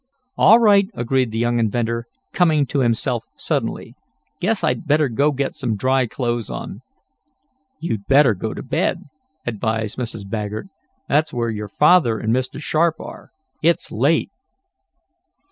[0.35, 3.93] "All right," agreed the young inventor, coming to himself suddenly.
[4.39, 6.79] "Guess I'd better go get some dry clothes on."
[7.79, 9.03] "You'd better go to bed,"
[9.45, 10.27] advised Mrs.
[10.27, 10.69] Baggert.
[11.07, 12.59] "That's where your father and Mr.
[12.59, 13.29] Sharp are.
[13.61, 14.31] It's late."